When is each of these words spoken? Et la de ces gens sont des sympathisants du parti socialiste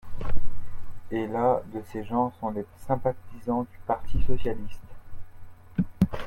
Et 1.11 1.27
la 1.27 1.61
de 1.71 1.79
ces 1.91 2.03
gens 2.03 2.33
sont 2.39 2.49
des 2.51 2.65
sympathisants 2.87 3.67
du 3.71 3.77
parti 3.85 4.19
socialiste 4.23 4.79